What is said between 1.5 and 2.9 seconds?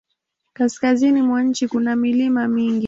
kuna milima mingi.